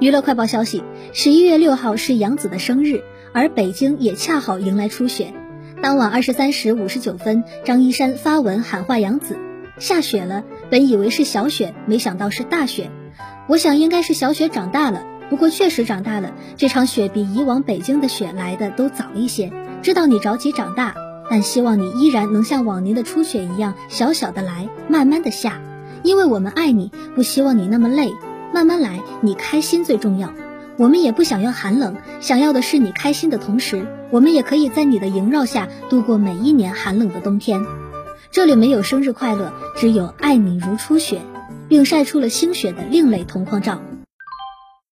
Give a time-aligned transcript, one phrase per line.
[0.00, 0.82] 娱乐快报消息：
[1.12, 5.32] 十一月六号是杨紫的生日，而北京也恰好迎来初雪。
[5.80, 9.38] 当晚二十三时五十九分，张一山发文喊话杨紫
[9.78, 12.90] ：“下雪了，本以为是小雪，没想到是大雪。
[13.46, 16.32] 我想应该是小雪长大了，不过确实长大了。
[16.56, 19.52] 这场雪比以往北京的雪来的都早一些。
[19.80, 20.96] 知道你着急长大，
[21.30, 25.60] 但希望你依然能像往年的初雪一样，小小的来，慢慢的下。
[26.02, 28.10] 因为我们爱你，不希望你那么累。
[28.54, 30.32] 慢慢来，你开心最重要。
[30.76, 37.66] 我们也不想要寒冷，想要的是你开心的同时，我们也可以在你的萦绕下度过每一年寒冷的冬天。
[38.30, 41.20] 这里没有生日快乐，只有爱你如初雪，
[41.68, 43.82] 并晒出了星雪的另类同框照。